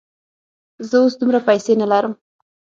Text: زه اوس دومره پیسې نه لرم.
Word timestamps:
زه 0.89 0.95
اوس 1.01 1.13
دومره 1.21 1.39
پیسې 1.47 1.73
نه 1.81 1.87
لرم. 1.91 2.13